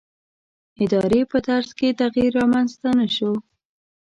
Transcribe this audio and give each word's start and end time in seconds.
ادارې 0.83 1.21
په 1.31 1.37
طرز 1.47 1.69
کې 1.79 1.97
تغییر 2.01 2.31
رامنځته 2.39 2.89
نه 2.99 3.07
شو. 3.15 3.31